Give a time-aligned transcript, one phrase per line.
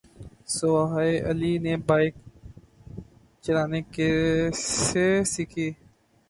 [0.55, 2.15] سوہائے علی نے بائیک
[3.43, 5.67] چلانا کیسے سیکھی